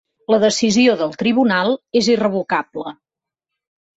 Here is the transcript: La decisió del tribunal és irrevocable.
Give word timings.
La 0.33 0.37
decisió 0.43 0.95
del 1.01 1.11
tribunal 1.23 1.69
és 2.01 2.09
irrevocable. 2.13 2.95